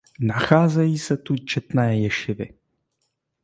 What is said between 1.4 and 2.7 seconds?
četné ješivy.